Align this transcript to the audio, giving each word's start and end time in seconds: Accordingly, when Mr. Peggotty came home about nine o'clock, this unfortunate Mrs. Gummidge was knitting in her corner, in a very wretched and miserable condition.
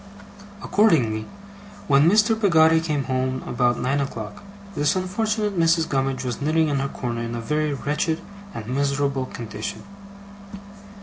Accordingly, 0.63 1.27
when 1.87 2.09
Mr. 2.09 2.33
Peggotty 2.33 2.81
came 2.81 3.03
home 3.03 3.43
about 3.47 3.77
nine 3.79 3.99
o'clock, 4.01 4.41
this 4.73 4.95
unfortunate 4.95 5.55
Mrs. 5.59 5.87
Gummidge 5.87 6.23
was 6.23 6.41
knitting 6.41 6.69
in 6.69 6.79
her 6.79 6.87
corner, 6.89 7.21
in 7.21 7.35
a 7.35 7.39
very 7.39 7.71
wretched 7.75 8.19
and 8.55 8.65
miserable 8.65 9.27
condition. 9.27 9.83